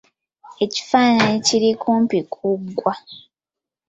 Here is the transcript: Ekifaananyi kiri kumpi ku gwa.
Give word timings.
Ekifaananyi 0.63 1.37
kiri 1.45 1.69
kumpi 1.81 2.19
ku 2.33 2.47
gwa. 2.77 2.93